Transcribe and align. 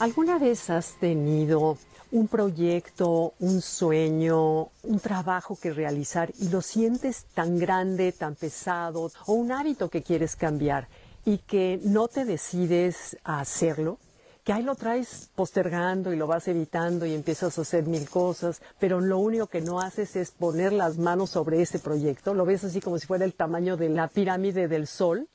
¿Alguna 0.00 0.38
vez 0.38 0.70
has 0.70 0.94
tenido 0.98 1.76
un 2.10 2.26
proyecto, 2.26 3.34
un 3.38 3.60
sueño, 3.60 4.70
un 4.82 4.98
trabajo 4.98 5.58
que 5.60 5.74
realizar 5.74 6.32
y 6.38 6.48
lo 6.48 6.62
sientes 6.62 7.26
tan 7.34 7.58
grande, 7.58 8.10
tan 8.12 8.34
pesado, 8.34 9.10
o 9.26 9.32
un 9.34 9.52
hábito 9.52 9.90
que 9.90 10.02
quieres 10.02 10.36
cambiar 10.36 10.88
y 11.26 11.36
que 11.36 11.80
no 11.84 12.08
te 12.08 12.24
decides 12.24 13.18
a 13.24 13.40
hacerlo? 13.40 13.98
que 14.42 14.54
ahí 14.54 14.62
lo 14.62 14.74
traes 14.74 15.28
postergando 15.34 16.14
y 16.14 16.16
lo 16.16 16.26
vas 16.26 16.48
evitando 16.48 17.04
y 17.04 17.12
empiezas 17.12 17.58
a 17.58 17.60
hacer 17.60 17.84
mil 17.84 18.08
cosas, 18.08 18.62
pero 18.78 18.98
lo 18.98 19.18
único 19.18 19.48
que 19.48 19.60
no 19.60 19.80
haces 19.80 20.16
es 20.16 20.30
poner 20.30 20.72
las 20.72 20.96
manos 20.96 21.28
sobre 21.28 21.60
ese 21.60 21.78
proyecto, 21.78 22.32
lo 22.32 22.46
ves 22.46 22.64
así 22.64 22.80
como 22.80 22.98
si 22.98 23.06
fuera 23.06 23.26
el 23.26 23.34
tamaño 23.34 23.76
de 23.76 23.90
la 23.90 24.08
pirámide 24.08 24.66
del 24.66 24.86
sol 24.86 25.28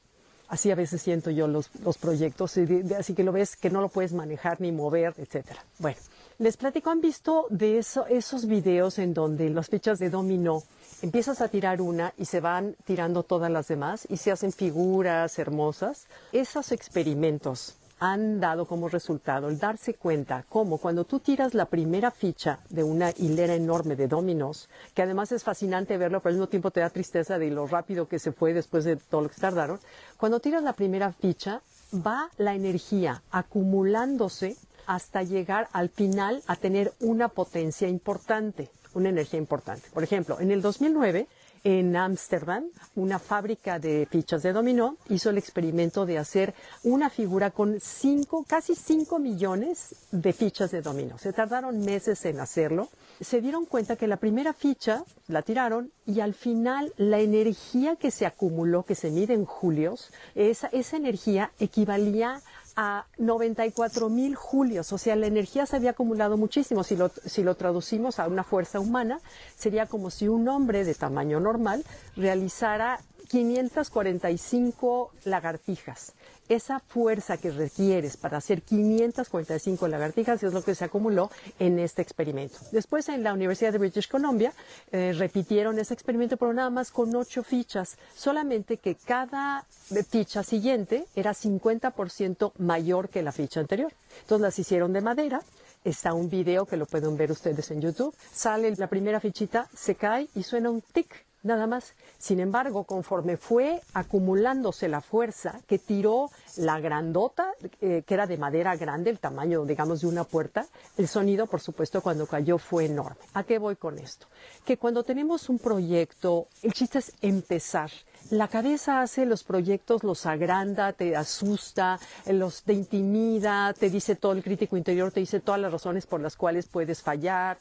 Así 0.47 0.71
a 0.71 0.75
veces 0.75 1.01
siento 1.01 1.31
yo 1.31 1.47
los, 1.47 1.69
proyectos, 1.99 2.57
así 2.97 3.13
que 3.13 3.23
lo 3.23 3.31
ves 3.31 3.55
que 3.55 3.69
no 3.69 3.81
lo 3.81 3.89
puedes 3.89 4.13
manejar 4.13 4.61
ni 4.61 4.71
mover, 4.71 5.13
etcétera. 5.17 5.63
Bueno, 5.79 5.97
les 6.37 6.57
platico, 6.57 6.89
¿han 6.89 7.01
visto 7.01 7.47
de 7.49 7.79
eso, 7.79 8.05
esos 8.07 8.45
videos 8.45 8.99
en 8.99 9.13
donde 9.13 9.49
las 9.49 9.69
fichas 9.69 9.99
de 9.99 10.09
dominó 10.09 10.61
empiezas 11.01 11.41
a 11.41 11.47
tirar 11.47 11.81
una 11.81 12.13
y 12.17 12.25
se 12.25 12.41
van 12.41 12.75
tirando 12.85 13.23
todas 13.23 13.49
las 13.49 13.67
demás 13.67 14.05
y 14.09 14.17
se 14.17 14.31
hacen 14.31 14.51
figuras 14.51 15.39
hermosas? 15.39 16.07
Esos 16.31 16.71
experimentos 16.71 17.75
han 17.99 18.39
dado 18.39 18.65
como 18.65 18.89
resultado 18.89 19.47
el 19.47 19.57
darse 19.57 19.93
cuenta 19.93 20.45
cómo 20.49 20.77
cuando 20.77 21.05
tú 21.05 21.19
tiras 21.19 21.53
la 21.53 21.65
primera 21.65 22.11
ficha 22.11 22.59
de 22.69 22.83
una 22.83 23.11
hilera 23.11 23.55
enorme 23.55 23.95
de 23.95 24.07
dominos, 24.07 24.69
que 24.93 25.01
además 25.01 25.31
es 25.31 25.43
fascinante 25.43 25.97
verlo, 25.97 26.19
pero 26.19 26.31
al 26.31 26.35
mismo 26.35 26.49
tiempo 26.49 26.71
te 26.71 26.81
da 26.81 26.89
tristeza 26.89 27.39
de 27.39 27.51
lo 27.51 27.67
rápido 27.67 28.07
que 28.07 28.19
se 28.19 28.31
fue 28.31 28.53
después 28.53 28.83
de 28.83 28.97
todo 28.97 29.21
lo 29.21 29.29
que 29.29 29.39
tardaron, 29.39 29.79
cuando 30.17 30.39
tiras 30.39 30.63
la 30.63 30.73
primera 30.73 31.13
ficha, 31.13 31.61
va 31.93 32.29
la 32.37 32.55
energía 32.55 33.21
acumulándose 33.31 34.57
hasta 34.87 35.23
llegar 35.23 35.67
al 35.71 35.89
final 35.89 36.43
a 36.47 36.55
tener 36.55 36.93
una 36.99 37.29
potencia 37.29 37.87
importante, 37.87 38.69
una 38.93 39.09
energía 39.09 39.39
importante. 39.39 39.89
Por 39.93 40.03
ejemplo, 40.03 40.39
en 40.39 40.51
el 40.51 40.61
2009 40.61 41.27
en 41.65 41.95
Ámsterdam, 41.95 42.65
una 42.95 43.17
fábrica 43.17 43.79
de 43.79 44.07
fichas 44.09 44.43
de 44.43 44.53
dominó 44.53 44.97
hizo 45.09 45.31
el 45.31 45.39
experimento 45.39 46.05
de 46.05 46.19
hacer 46.19 46.53
una 46.83 47.09
figura 47.09 47.49
con 47.49 47.79
cinco, 47.81 48.45
casi 48.47 48.75
5 48.75 49.17
millones 49.17 49.95
de 50.11 50.31
fichas 50.31 50.69
de 50.69 50.83
dominó. 50.83 51.17
Se 51.17 51.33
tardaron 51.33 51.79
meses 51.79 52.23
en 52.25 52.39
hacerlo. 52.39 52.89
Se 53.19 53.41
dieron 53.41 53.65
cuenta 53.65 53.95
que 53.95 54.05
la 54.05 54.17
primera 54.17 54.53
ficha 54.53 55.03
la 55.27 55.41
tiraron 55.41 55.91
y 56.05 56.19
al 56.19 56.35
final 56.35 56.93
la 56.97 57.19
energía 57.19 57.95
que 57.95 58.11
se 58.11 58.27
acumuló, 58.27 58.83
que 58.83 58.93
se 58.93 59.09
mide 59.09 59.33
en 59.33 59.45
julios, 59.45 60.11
esa, 60.35 60.67
esa 60.67 60.97
energía 60.97 61.51
equivalía 61.59 62.43
a 62.75 63.05
94 63.17 64.09
mil 64.09 64.35
julios, 64.35 64.91
o 64.91 64.97
sea, 64.97 65.15
la 65.15 65.27
energía 65.27 65.65
se 65.65 65.77
había 65.77 65.91
acumulado 65.91 66.37
muchísimo. 66.37 66.83
Si 66.83 66.95
lo, 66.95 67.09
si 67.09 67.43
lo 67.43 67.55
traducimos 67.55 68.19
a 68.19 68.27
una 68.27 68.43
fuerza 68.43 68.79
humana, 68.79 69.19
sería 69.55 69.85
como 69.85 70.09
si 70.09 70.27
un 70.27 70.47
hombre 70.47 70.83
de 70.83 70.93
tamaño 70.93 71.39
normal 71.39 71.83
realizara 72.15 72.99
545 73.25 75.11
lagartijas 75.25 76.13
esa 76.49 76.79
fuerza 76.79 77.37
que 77.37 77.51
requieres 77.51 78.17
para 78.17 78.37
hacer 78.37 78.61
545 78.61 79.87
lagartijas 79.87 80.43
es 80.43 80.53
lo 80.53 80.63
que 80.63 80.75
se 80.75 80.85
acumuló 80.85 81.31
en 81.59 81.79
este 81.79 82.01
experimento. 82.01 82.57
Después 82.71 83.09
en 83.09 83.23
la 83.23 83.33
Universidad 83.33 83.71
de 83.71 83.79
British 83.79 84.07
Columbia 84.07 84.53
eh, 84.91 85.13
repitieron 85.17 85.79
ese 85.79 85.93
experimento, 85.93 86.37
pero 86.37 86.53
nada 86.53 86.69
más 86.69 86.91
con 86.91 87.15
ocho 87.15 87.43
fichas, 87.43 87.97
solamente 88.15 88.77
que 88.77 88.95
cada 88.95 89.65
ficha 90.09 90.43
siguiente 90.43 91.05
era 91.15 91.31
50% 91.31 92.51
mayor 92.59 93.09
que 93.09 93.23
la 93.23 93.31
ficha 93.31 93.59
anterior. 93.59 93.91
Entonces 94.21 94.41
las 94.41 94.59
hicieron 94.59 94.93
de 94.93 95.01
madera. 95.01 95.41
Está 95.83 96.13
un 96.13 96.29
video 96.29 96.65
que 96.65 96.77
lo 96.77 96.87
pueden 96.87 97.15
ver 97.15 97.31
ustedes 97.31 97.69
en 97.69 97.81
YouTube. 97.81 98.15
Sale 98.31 98.73
la 98.75 98.87
primera 98.87 99.19
fichita, 99.19 99.69
se 99.75 99.93
cae 99.95 100.27
y 100.33 100.41
suena 100.41 100.71
un 100.71 100.81
tic 100.81 101.25
nada 101.45 101.67
más. 101.67 101.93
Sin 102.17 102.39
embargo, 102.39 102.83
conforme 102.83 103.37
fue 103.37 103.81
acumulándose 103.93 104.89
la 104.89 104.99
fuerza 104.99 105.61
que 105.67 105.79
tiró 105.79 106.29
la 106.57 106.79
grandota, 106.79 107.53
eh, 107.81 108.03
que 108.05 108.13
era 108.13 108.27
de 108.27 108.37
madera 108.37 108.75
grande, 108.75 109.09
el 109.09 109.19
tamaño, 109.19 109.63
digamos, 109.65 110.01
de 110.01 110.07
una 110.07 110.23
puerta, 110.23 110.65
el 110.97 111.07
sonido, 111.07 111.47
por 111.47 111.61
supuesto, 111.61 112.01
cuando 112.01 112.25
cayó 112.25 112.57
fue 112.57 112.85
enorme. 112.85 113.17
¿A 113.33 113.43
qué 113.43 113.59
voy 113.59 113.75
con 113.75 113.99
esto? 113.99 114.27
Que 114.65 114.77
cuando 114.77 115.03
tenemos 115.03 115.47
un 115.49 115.59
proyecto, 115.59 116.47
el 116.63 116.73
chiste 116.73 116.99
es 116.99 117.13
empezar. 117.21 117.91
La 118.31 118.47
cabeza 118.47 119.01
hace 119.01 119.25
los 119.25 119.43
proyectos, 119.43 120.03
los 120.03 120.25
agranda, 120.25 120.93
te 120.93 121.15
asusta, 121.15 121.99
los 122.25 122.63
te 122.63 122.73
intimida, 122.73 123.73
te 123.73 123.91
dice 123.91 124.15
todo 124.15 124.31
el 124.31 124.43
crítico 124.43 124.77
interior, 124.77 125.11
te 125.11 125.19
dice 125.19 125.39
todas 125.39 125.61
las 125.61 125.71
razones 125.71 126.07
por 126.07 126.21
las 126.21 126.35
cuales 126.35 126.65
puedes 126.65 127.03
fallar. 127.03 127.59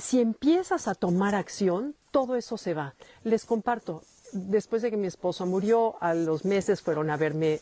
Si 0.00 0.20
empiezas 0.20 0.88
a 0.88 0.94
tomar 0.94 1.34
acción, 1.34 1.94
todo 2.10 2.36
eso 2.36 2.56
se 2.56 2.74
va. 2.74 2.94
Les 3.22 3.44
comparto, 3.44 4.02
después 4.32 4.82
de 4.82 4.90
que 4.90 4.96
mi 4.96 5.06
esposo 5.06 5.44
murió, 5.46 5.96
a 6.00 6.14
los 6.14 6.44
meses 6.44 6.80
fueron 6.80 7.10
a 7.10 7.16
verme 7.16 7.60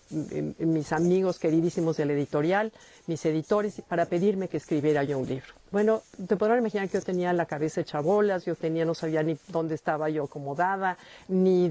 mis 0.58 0.92
amigos 0.92 1.38
queridísimos 1.38 1.96
de 1.96 2.06
la 2.06 2.12
editorial, 2.12 2.72
mis 3.06 3.24
editores, 3.26 3.82
para 3.88 4.06
pedirme 4.06 4.48
que 4.48 4.58
escribiera 4.58 5.02
yo 5.02 5.18
un 5.18 5.28
libro. 5.28 5.48
Bueno, 5.70 6.02
te 6.26 6.36
podrán 6.36 6.60
imaginar 6.60 6.88
que 6.88 6.98
yo 6.98 7.04
tenía 7.04 7.32
la 7.32 7.46
cabeza 7.46 7.80
hecha 7.80 8.00
bolas, 8.00 8.44
yo 8.44 8.54
tenía, 8.54 8.84
no 8.84 8.94
sabía 8.94 9.22
ni 9.22 9.36
dónde 9.48 9.74
estaba 9.74 10.08
yo 10.08 10.24
acomodada, 10.24 10.96
ni, 11.26 11.70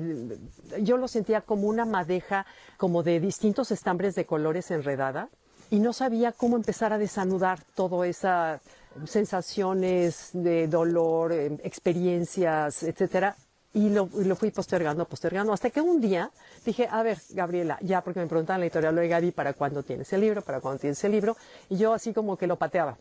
yo 0.81 0.97
lo 0.97 1.07
sentía 1.07 1.41
como 1.41 1.67
una 1.67 1.85
madeja, 1.85 2.45
como 2.78 3.03
de 3.03 3.19
distintos 3.19 3.72
estambres 3.72 4.16
de 4.16 4.25
colores 4.25 4.69
enredada, 4.69 5.29
y 5.69 5.79
no 5.79 5.94
sabía 5.94 6.31
cómo 6.31 6.55
empezar 6.55 6.94
a 6.94 6.97
desanudar 6.97 7.59
toda 7.75 8.07
esa 8.07 8.61
sensaciones 9.05 10.29
de 10.33 10.67
dolor, 10.67 11.31
em, 11.31 11.57
experiencias, 11.63 12.83
etcétera, 12.83 13.35
y 13.73 13.89
lo, 13.89 14.07
fui 14.35 14.50
postergando, 14.50 15.05
postergando, 15.05 15.53
hasta 15.53 15.69
que 15.69 15.81
un 15.81 16.01
día 16.01 16.31
dije, 16.66 16.88
a 16.89 17.03
ver, 17.03 17.19
Gabriela, 17.29 17.78
ya 17.81 18.01
porque 18.01 18.19
me 18.19 18.25
preguntaban 18.25 18.61
la 18.61 18.66
editorial, 18.66 18.95
de 18.95 19.07
Gaby, 19.07 19.31
¿para 19.31 19.53
cuándo 19.53 19.83
tienes 19.83 20.11
el 20.13 20.22
libro? 20.22 20.41
¿Para 20.41 20.61
cuándo 20.61 20.79
tienes 20.79 21.03
el 21.03 21.11
libro? 21.11 21.38
Y 21.69 21.78
yo 21.78 21.94
así 21.94 22.11
como 22.11 22.38
que 22.38 22.47
lo 22.47 22.55
pateaba. 22.55 22.97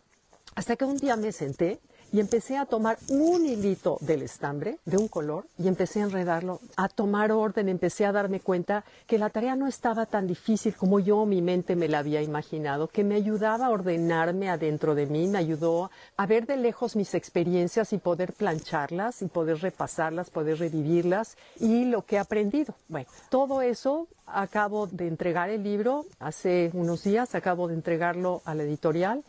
Hasta 0.53 0.75
que 0.75 0.85
un 0.85 0.97
día 0.97 1.15
me 1.15 1.31
senté 1.31 1.79
y 2.11 2.19
empecé 2.19 2.57
a 2.57 2.65
tomar 2.65 2.97
un 3.09 3.45
hilito 3.45 3.97
del 4.01 4.21
estambre 4.21 4.77
de 4.85 4.97
un 4.97 5.07
color 5.07 5.45
y 5.57 5.67
empecé 5.67 6.01
a 6.01 6.03
enredarlo, 6.03 6.59
a 6.75 6.87
tomar 6.89 7.31
orden, 7.31 7.69
empecé 7.69 8.05
a 8.05 8.11
darme 8.11 8.39
cuenta 8.39 8.83
que 9.05 9.17
la 9.17 9.29
tarea 9.29 9.55
no 9.55 9.67
estaba 9.67 10.05
tan 10.05 10.27
difícil 10.27 10.75
como 10.75 10.99
yo 10.99 11.25
mi 11.25 11.41
mente 11.41 11.75
me 11.75 11.87
la 11.87 11.99
había 11.99 12.21
imaginado, 12.21 12.87
que 12.87 13.03
me 13.03 13.15
ayudaba 13.15 13.67
a 13.67 13.69
ordenarme 13.69 14.49
adentro 14.49 14.95
de 14.95 15.05
mí, 15.05 15.27
me 15.27 15.37
ayudó 15.37 15.91
a 16.15 16.25
ver 16.25 16.45
de 16.45 16.57
lejos 16.57 16.95
mis 16.95 17.13
experiencias 17.13 17.93
y 17.93 17.97
poder 17.97 18.33
plancharlas 18.33 19.21
y 19.21 19.27
poder 19.27 19.59
repasarlas, 19.59 20.29
poder 20.29 20.59
revivirlas 20.59 21.37
y 21.59 21.85
lo 21.85 22.05
que 22.05 22.15
he 22.15 22.19
aprendido. 22.19 22.75
Bueno, 22.87 23.07
todo 23.29 23.61
eso 23.61 24.07
acabo 24.25 24.87
de 24.87 25.07
entregar 25.07 25.49
el 25.49 25.63
libro 25.63 26.05
hace 26.19 26.69
unos 26.73 27.03
días, 27.03 27.33
acabo 27.35 27.67
de 27.67 27.75
entregarlo 27.75 28.41
a 28.45 28.55
la 28.55 28.63
editorial 28.63 29.23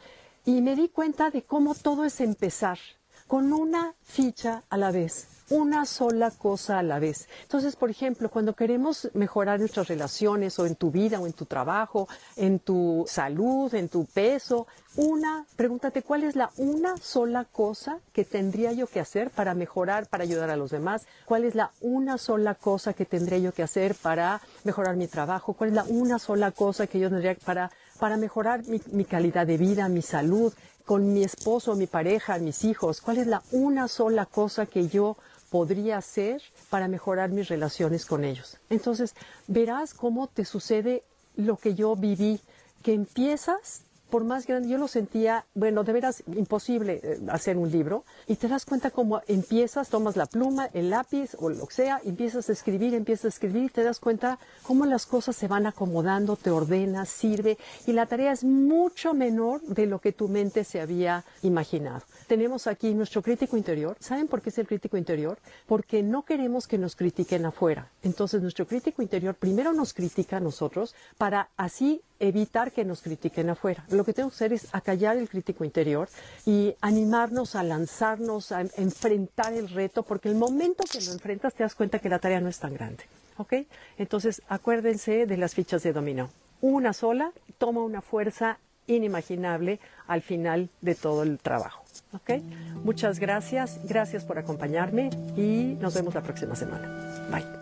y 0.48 0.62
me 0.62 0.74
di 0.74 0.88
cuenta 0.88 1.28
de 1.28 1.42
cómo 1.42 1.74
todo 1.74 2.06
es 2.06 2.22
empezar 2.22 2.78
con 3.26 3.52
una 3.52 3.92
ficha 4.02 4.62
a 4.70 4.78
la 4.78 4.90
vez, 4.90 5.28
una 5.50 5.84
sola 5.84 6.30
cosa 6.30 6.78
a 6.78 6.82
la 6.82 6.98
vez. 6.98 7.28
Entonces, 7.42 7.76
por 7.76 7.90
ejemplo, 7.90 8.30
cuando 8.30 8.54
queremos 8.54 9.10
mejorar 9.12 9.60
nuestras 9.60 9.88
relaciones 9.88 10.58
o 10.58 10.64
en 10.64 10.74
tu 10.74 10.90
vida 10.90 11.20
o 11.20 11.26
en 11.26 11.34
tu 11.34 11.44
trabajo, 11.44 12.08
en 12.36 12.60
tu 12.60 13.04
salud, 13.06 13.74
en 13.74 13.90
tu 13.90 14.06
peso, 14.06 14.66
una, 14.96 15.44
pregúntate 15.54 16.02
cuál 16.02 16.24
es 16.24 16.34
la 16.34 16.50
una 16.56 16.96
sola 16.96 17.44
cosa 17.44 17.98
que 18.14 18.24
tendría 18.24 18.72
yo 18.72 18.86
que 18.86 19.00
hacer 19.00 19.28
para 19.28 19.52
mejorar, 19.52 20.06
para 20.06 20.24
ayudar 20.24 20.48
a 20.48 20.56
los 20.56 20.70
demás, 20.70 21.06
cuál 21.26 21.44
es 21.44 21.54
la 21.54 21.72
una 21.82 22.16
sola 22.16 22.54
cosa 22.54 22.94
que 22.94 23.04
tendría 23.04 23.36
yo 23.36 23.52
que 23.52 23.62
hacer 23.62 23.94
para 23.94 24.40
mejorar 24.64 24.96
mi 24.96 25.08
trabajo, 25.08 25.52
cuál 25.52 25.68
es 25.70 25.76
la 25.76 25.84
una 25.84 26.18
sola 26.18 26.52
cosa 26.52 26.86
que 26.86 26.98
yo 26.98 27.10
tendría 27.10 27.34
para 27.34 27.70
para 27.98 28.16
mejorar 28.16 28.62
mi, 28.66 29.04
calidad 29.04 29.46
de 29.46 29.56
vida, 29.56 29.88
mi 29.88 30.02
salud, 30.02 30.52
con 30.84 31.12
mi 31.12 31.24
esposo, 31.24 31.74
mi 31.74 31.86
pareja, 31.86 32.38
mis 32.38 32.64
hijos? 32.64 33.00
¿Cuál 33.00 33.18
es 33.18 33.26
la 33.26 33.42
una 33.52 33.88
sola 33.88 34.26
cosa 34.26 34.66
que 34.66 34.88
yo 34.88 35.16
podría 35.50 35.98
hacer 35.98 36.42
para 36.70 36.88
mejorar 36.88 37.30
mis 37.30 37.48
relaciones 37.48 38.06
con 38.06 38.24
ellos? 38.24 38.58
Entonces, 38.70 39.14
verás 39.46 39.94
cómo 39.94 40.28
te 40.28 40.44
sucede 40.44 41.02
lo 41.36 41.56
que 41.56 41.74
yo 41.74 41.94
viví, 41.96 42.40
que 42.82 42.94
empiezas 42.94 43.82
por 44.10 44.24
más 44.24 44.46
grande, 44.46 44.68
yo 44.68 44.78
lo 44.78 44.88
sentía, 44.88 45.44
bueno, 45.54 45.84
de 45.84 45.92
veras 45.92 46.22
imposible 46.34 47.00
eh, 47.02 47.18
hacer 47.28 47.56
un 47.56 47.70
libro 47.70 48.04
y 48.26 48.36
te 48.36 48.48
das 48.48 48.64
cuenta 48.64 48.90
cómo 48.90 49.20
empiezas, 49.26 49.88
tomas 49.88 50.16
la 50.16 50.26
pluma, 50.26 50.68
el 50.72 50.90
lápiz 50.90 51.36
o 51.38 51.50
lo 51.50 51.66
que 51.66 51.74
sea, 51.74 52.00
empiezas 52.04 52.48
a 52.48 52.52
escribir, 52.52 52.94
empiezas 52.94 53.26
a 53.26 53.28
escribir 53.28 53.64
y 53.64 53.68
te 53.68 53.84
das 53.84 54.00
cuenta 54.00 54.38
cómo 54.62 54.86
las 54.86 55.06
cosas 55.06 55.36
se 55.36 55.48
van 55.48 55.66
acomodando, 55.66 56.36
te 56.36 56.50
ordenas, 56.50 57.08
sirve 57.08 57.58
y 57.86 57.92
la 57.92 58.06
tarea 58.06 58.32
es 58.32 58.44
mucho 58.44 59.14
menor 59.14 59.60
de 59.62 59.86
lo 59.86 60.00
que 60.00 60.12
tu 60.12 60.28
mente 60.28 60.64
se 60.64 60.80
había 60.80 61.24
imaginado. 61.42 62.02
Tenemos 62.26 62.66
aquí 62.66 62.94
nuestro 62.94 63.22
crítico 63.22 63.56
interior. 63.56 63.96
¿Saben 64.00 64.28
por 64.28 64.42
qué 64.42 64.50
es 64.50 64.58
el 64.58 64.66
crítico 64.66 64.96
interior? 64.96 65.38
Porque 65.66 66.02
no 66.02 66.24
queremos 66.24 66.66
que 66.66 66.78
nos 66.78 66.96
critiquen 66.96 67.46
afuera. 67.46 67.90
Entonces 68.02 68.42
nuestro 68.42 68.66
crítico 68.66 69.02
interior 69.02 69.34
primero 69.34 69.72
nos 69.72 69.92
critica 69.92 70.38
a 70.38 70.40
nosotros 70.40 70.94
para 71.16 71.50
así 71.56 72.02
evitar 72.20 72.72
que 72.72 72.84
nos 72.84 73.02
critiquen 73.02 73.50
afuera. 73.50 73.84
Lo 73.90 74.04
que 74.04 74.12
tenemos 74.12 74.32
que 74.32 74.44
hacer 74.44 74.52
es 74.52 74.68
acallar 74.72 75.16
el 75.16 75.28
crítico 75.28 75.64
interior 75.64 76.08
y 76.46 76.74
animarnos 76.80 77.54
a 77.54 77.62
lanzarnos, 77.62 78.52
a 78.52 78.62
enfrentar 78.76 79.52
el 79.52 79.68
reto, 79.68 80.02
porque 80.02 80.28
el 80.28 80.34
momento 80.34 80.84
que 80.90 81.00
lo 81.00 81.12
enfrentas 81.12 81.54
te 81.54 81.62
das 81.62 81.74
cuenta 81.74 81.98
que 81.98 82.08
la 82.08 82.18
tarea 82.18 82.40
no 82.40 82.48
es 82.48 82.58
tan 82.58 82.74
grande. 82.74 83.04
¿Ok? 83.36 83.54
Entonces, 83.98 84.42
acuérdense 84.48 85.26
de 85.26 85.36
las 85.36 85.54
fichas 85.54 85.82
de 85.82 85.92
dominó. 85.92 86.30
Una 86.60 86.92
sola 86.92 87.30
toma 87.58 87.82
una 87.82 88.02
fuerza 88.02 88.58
inimaginable 88.88 89.78
al 90.06 90.22
final 90.22 90.70
de 90.80 90.94
todo 90.94 91.22
el 91.22 91.38
trabajo. 91.38 91.84
¿Ok? 92.12 92.42
Muchas 92.82 93.20
gracias. 93.20 93.78
Gracias 93.84 94.24
por 94.24 94.38
acompañarme 94.38 95.10
y 95.36 95.76
nos 95.80 95.94
vemos 95.94 96.14
la 96.14 96.22
próxima 96.22 96.56
semana. 96.56 97.28
Bye. 97.30 97.57